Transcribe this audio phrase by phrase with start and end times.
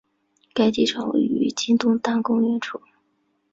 [0.55, 2.81] 该机场位于今东单公园处。